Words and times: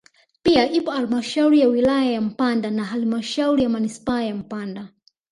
Pia 0.43 0.71
ipo 0.71 0.91
halmashauri 0.91 1.59
ya 1.59 1.67
wilaya 1.67 2.11
ya 2.11 2.21
Mpanda 2.21 2.71
na 2.71 2.83
halmashauri 2.85 3.63
ya 3.63 3.69
manispaa 3.69 4.21
ya 4.21 4.35
Mpanda 4.35 4.89